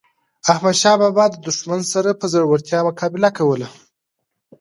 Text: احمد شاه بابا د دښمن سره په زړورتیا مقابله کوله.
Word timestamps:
احمد 0.51 0.75
شاه 0.81 0.97
بابا 1.01 1.25
د 1.29 1.35
دښمن 1.47 1.81
سره 1.93 2.09
په 2.19 2.25
زړورتیا 2.33 2.79
مقابله 2.87 3.29
کوله. 3.37 3.67